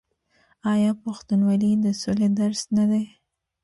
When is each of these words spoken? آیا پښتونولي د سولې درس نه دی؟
آیا 0.73 0.91
پښتونولي 1.03 1.71
د 1.85 1.87
سولې 2.01 2.27
درس 2.39 2.61
نه 2.77 2.85
دی؟ 2.91 3.03